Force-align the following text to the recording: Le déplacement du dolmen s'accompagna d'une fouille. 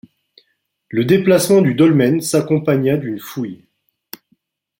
Le 0.89 1.05
déplacement 1.05 1.61
du 1.61 1.75
dolmen 1.75 2.21
s'accompagna 2.21 2.97
d'une 2.97 3.19
fouille. 3.19 3.67